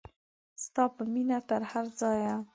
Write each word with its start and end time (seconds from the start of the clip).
ستا 0.63 0.83
په 0.95 1.03
مینه 1.11 1.37
تر 1.49 1.61
هر 1.71 1.85
ځایه. 1.99 2.35